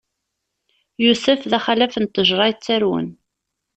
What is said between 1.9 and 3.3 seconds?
n ṭṭejṛa yettarwen.